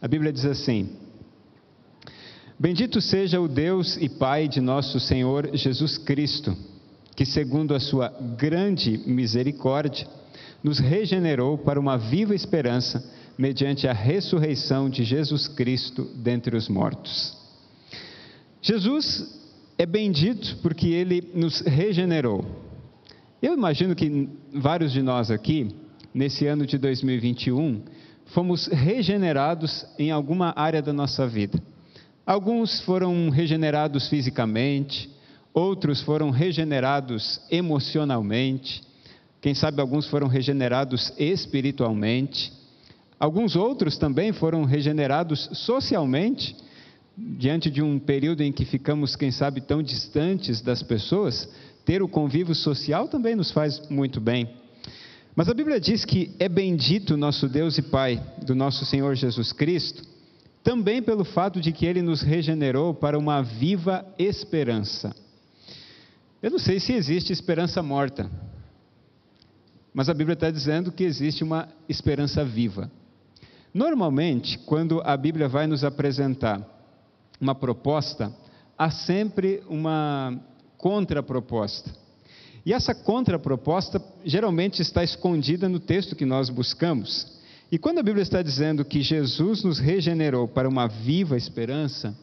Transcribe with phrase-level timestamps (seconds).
[0.00, 0.90] A Bíblia diz assim:
[2.58, 6.56] Bendito seja o Deus e Pai de nosso Senhor Jesus Cristo,
[7.16, 10.06] que, segundo a sua grande misericórdia,
[10.62, 13.04] nos regenerou para uma viva esperança
[13.36, 17.36] mediante a ressurreição de Jesus Cristo dentre os mortos.
[18.62, 19.36] Jesus
[19.76, 22.44] é bendito porque ele nos regenerou.
[23.40, 25.74] Eu imagino que vários de nós aqui,
[26.12, 27.82] nesse ano de 2021,
[28.28, 31.62] fomos regenerados em alguma área da nossa vida.
[32.26, 35.10] Alguns foram regenerados fisicamente,
[35.52, 38.82] outros foram regenerados emocionalmente,
[39.40, 42.52] quem sabe alguns foram regenerados espiritualmente,
[43.18, 46.54] alguns outros também foram regenerados socialmente,
[47.16, 51.48] diante de um período em que ficamos, quem sabe, tão distantes das pessoas,
[51.84, 54.48] ter o convívio social também nos faz muito bem.
[55.38, 59.52] Mas a Bíblia diz que é bendito nosso Deus e Pai do nosso Senhor Jesus
[59.52, 60.02] Cristo,
[60.64, 65.14] também pelo fato de que Ele nos regenerou para uma viva esperança.
[66.42, 68.28] Eu não sei se existe esperança morta,
[69.94, 72.90] mas a Bíblia está dizendo que existe uma esperança viva.
[73.72, 76.68] Normalmente, quando a Bíblia vai nos apresentar
[77.40, 78.34] uma proposta,
[78.76, 80.36] há sempre uma
[80.76, 82.07] contraproposta.
[82.64, 87.38] E essa contraproposta geralmente está escondida no texto que nós buscamos.
[87.70, 92.16] E quando a Bíblia está dizendo que Jesus nos regenerou para uma viva esperança,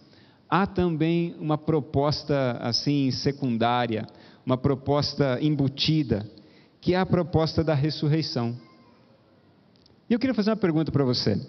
[0.49, 4.07] há também uma proposta assim secundária,
[4.45, 6.29] uma proposta embutida,
[6.81, 8.55] que é a proposta da ressurreição.
[10.09, 11.39] E eu queria fazer uma pergunta para você.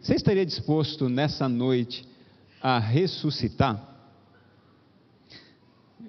[0.00, 2.04] Você estaria disposto nessa noite
[2.62, 3.88] a ressuscitar?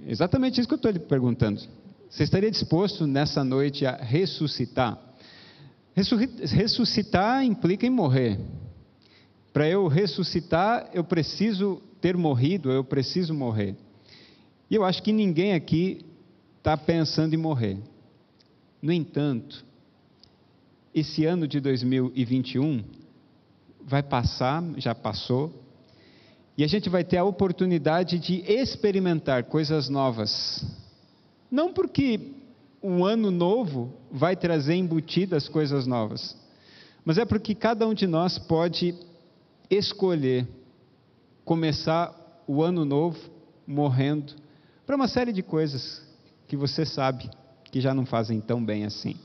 [0.07, 1.61] Exatamente isso que eu estou lhe perguntando.
[2.11, 4.99] Você estaria disposto nessa noite a ressuscitar?
[5.95, 8.37] Ressuscitar implica em morrer.
[9.53, 13.77] Para eu ressuscitar, eu preciso ter morrido, eu preciso morrer.
[14.69, 16.05] E eu acho que ninguém aqui
[16.57, 17.77] está pensando em morrer.
[18.81, 19.63] No entanto,
[20.93, 22.83] esse ano de 2021
[23.85, 25.63] vai passar, já passou,
[26.57, 30.80] e a gente vai ter a oportunidade de experimentar coisas novas
[31.51, 32.31] não porque
[32.81, 36.35] um ano novo vai trazer embutidas coisas novas,
[37.03, 38.95] mas é porque cada um de nós pode
[39.69, 40.47] escolher
[41.43, 42.15] começar
[42.47, 43.19] o ano novo
[43.67, 44.33] morrendo
[44.85, 46.01] para uma série de coisas
[46.47, 47.29] que você sabe
[47.71, 49.15] que já não fazem tão bem assim.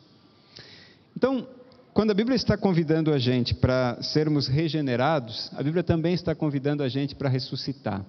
[1.17, 1.47] Então,
[1.93, 6.83] quando a Bíblia está convidando a gente para sermos regenerados, a Bíblia também está convidando
[6.83, 8.05] a gente para ressuscitar.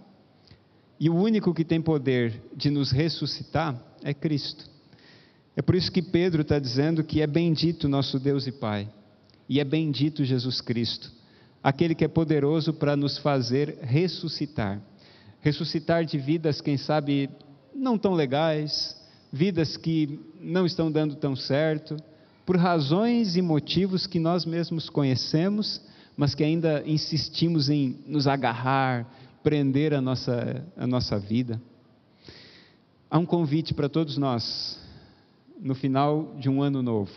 [0.99, 4.65] E o único que tem poder de nos ressuscitar é Cristo.
[5.55, 8.87] É por isso que Pedro está dizendo que é bendito nosso Deus e Pai,
[9.49, 11.11] e é bendito Jesus Cristo,
[11.63, 14.81] aquele que é poderoso para nos fazer ressuscitar.
[15.41, 17.29] Ressuscitar de vidas, quem sabe,
[17.73, 18.95] não tão legais,
[19.31, 21.97] vidas que não estão dando tão certo,
[22.45, 25.81] por razões e motivos que nós mesmos conhecemos,
[26.15, 29.05] mas que ainda insistimos em nos agarrar,
[29.47, 31.61] prender a nossa, a nossa vida.
[33.09, 34.77] Há um convite para todos nós,
[35.57, 37.13] no final de um ano novo,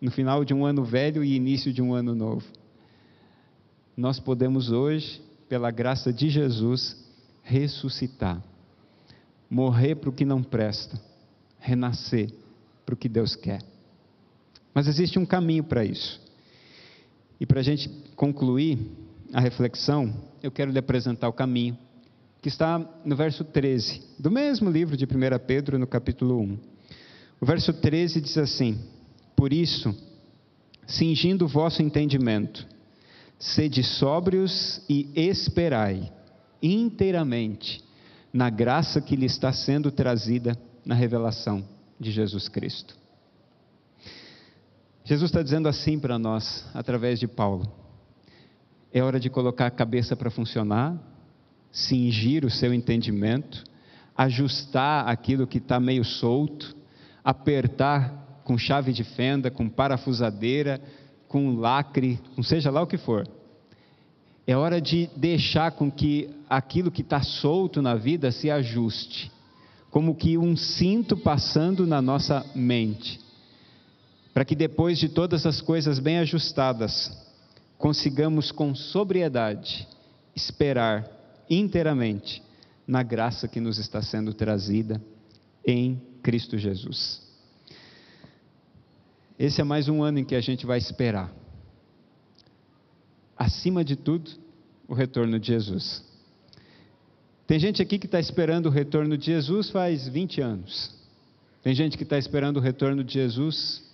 [0.00, 2.46] no final de um ano velho e início de um ano novo.
[3.94, 6.96] Nós podemos hoje, pela graça de Jesus,
[7.42, 8.42] ressuscitar,
[9.50, 10.98] morrer para o que não presta,
[11.58, 12.32] renascer
[12.86, 13.60] para o que Deus quer.
[14.72, 16.18] Mas existe um caminho para isso.
[17.38, 18.78] E para a gente concluir
[19.34, 21.76] a reflexão, eu quero lhe apresentar o caminho,
[22.42, 25.08] que está no verso 13, do mesmo livro de 1
[25.46, 26.58] Pedro, no capítulo 1.
[27.40, 28.78] O verso 13 diz assim:
[29.34, 29.96] Por isso,
[30.86, 32.66] cingindo o vosso entendimento,
[33.38, 36.12] sede sóbrios e esperai
[36.62, 37.82] inteiramente
[38.30, 41.66] na graça que lhe está sendo trazida na revelação
[41.98, 42.94] de Jesus Cristo.
[45.06, 47.83] Jesus está dizendo assim para nós, através de Paulo:
[48.94, 50.96] é hora de colocar a cabeça para funcionar,
[51.72, 53.64] cingir o seu entendimento,
[54.16, 56.76] ajustar aquilo que está meio solto,
[57.24, 60.80] apertar com chave de fenda, com parafusadeira,
[61.26, 63.26] com lacre, com seja lá o que for.
[64.46, 69.28] É hora de deixar com que aquilo que está solto na vida se ajuste,
[69.90, 73.18] como que um cinto passando na nossa mente,
[74.32, 77.23] para que depois de todas as coisas bem ajustadas,
[77.84, 79.86] consigamos com sobriedade
[80.34, 81.06] esperar
[81.50, 82.42] inteiramente
[82.86, 84.98] na graça que nos está sendo trazida
[85.66, 87.20] em Cristo Jesus.
[89.38, 91.30] Esse é mais um ano em que a gente vai esperar.
[93.36, 94.30] acima de tudo,
[94.88, 96.02] o retorno de Jesus.
[97.46, 100.90] Tem gente aqui que está esperando o retorno de Jesus faz 20 anos.
[101.62, 103.84] Tem gente que está esperando o retorno de Jesus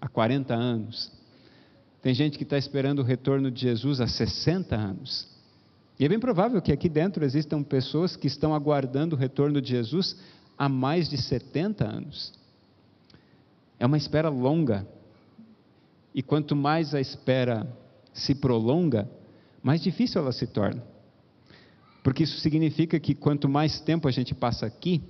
[0.00, 1.14] há 40 anos.
[2.06, 5.26] Tem gente que está esperando o retorno de Jesus há 60 anos.
[5.98, 9.70] E é bem provável que aqui dentro existam pessoas que estão aguardando o retorno de
[9.70, 10.16] Jesus
[10.56, 12.32] há mais de 70 anos.
[13.76, 14.86] É uma espera longa.
[16.14, 17.66] E quanto mais a espera
[18.14, 19.10] se prolonga,
[19.60, 20.84] mais difícil ela se torna.
[22.04, 25.02] Porque isso significa que quanto mais tempo a gente passa aqui,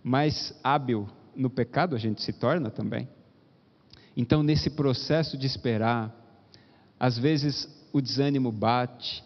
[0.00, 3.08] mais hábil no pecado a gente se torna também.
[4.20, 6.12] Então, nesse processo de esperar,
[6.98, 9.22] às vezes o desânimo bate,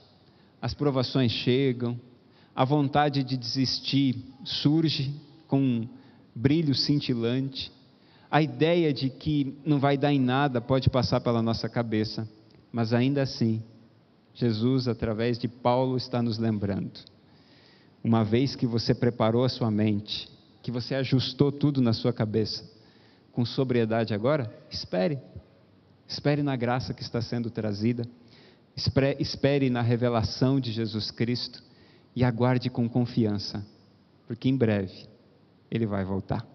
[0.60, 1.98] as provações chegam,
[2.54, 5.18] a vontade de desistir surge
[5.48, 5.88] com um
[6.34, 7.72] brilho cintilante,
[8.30, 12.28] a ideia de que não vai dar em nada pode passar pela nossa cabeça,
[12.70, 13.62] mas ainda assim,
[14.34, 17.00] Jesus, através de Paulo, está nos lembrando.
[18.04, 20.28] Uma vez que você preparou a sua mente,
[20.62, 22.81] que você ajustou tudo na sua cabeça
[23.32, 25.18] com sobriedade agora, espere.
[26.06, 28.06] Espere na graça que está sendo trazida.
[29.18, 31.62] Espere na revelação de Jesus Cristo
[32.14, 33.64] e aguarde com confiança,
[34.26, 35.06] porque em breve
[35.70, 36.46] ele vai voltar.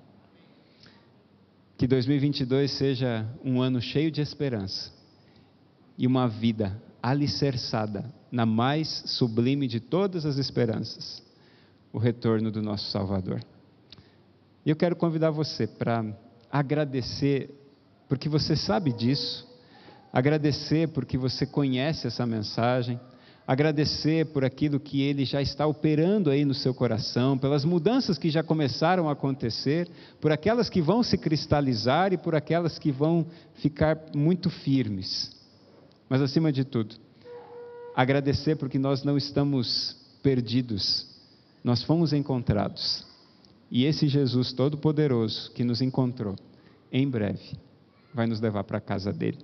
[1.78, 4.92] Que 2022 seja um ano cheio de esperança
[5.98, 11.24] e uma vida alicerçada na mais sublime de todas as esperanças,
[11.94, 13.44] o retorno do nosso Salvador.
[14.66, 16.04] E eu quero convidar você para
[16.52, 17.50] agradecer,
[18.08, 19.48] porque você sabe disso,
[20.12, 23.00] agradecer porque você conhece essa mensagem,
[23.46, 28.30] agradecer por aquilo que ele já está operando aí no seu coração, pelas mudanças que
[28.30, 29.90] já começaram a acontecer,
[30.20, 35.32] por aquelas que vão se cristalizar e por aquelas que vão ficar muito firmes.
[36.10, 36.96] Mas acima de tudo,
[37.96, 41.08] agradecer porque nós não estamos perdidos,
[41.64, 43.06] nós fomos encontrados.
[43.70, 46.36] E esse Jesus Todo-Poderoso que nos encontrou,
[46.92, 47.58] em breve,
[48.14, 49.36] vai nos levar para a casa dele.